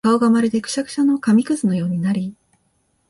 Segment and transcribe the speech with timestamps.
[0.03, 2.33] 顔がまるでくしゃくしゃの紙屑のようになり、